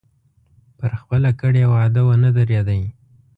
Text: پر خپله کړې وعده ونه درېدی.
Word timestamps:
پر 0.77 0.91
خپله 1.01 1.31
کړې 1.41 1.63
وعده 1.73 2.01
ونه 2.07 2.29
درېدی. 2.37 2.81